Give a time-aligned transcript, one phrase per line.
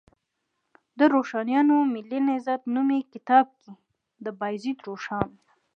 [0.99, 3.71] د روښانیانو ملي نهضت نومي کتاب کې،
[4.23, 5.29] د بایزید روښان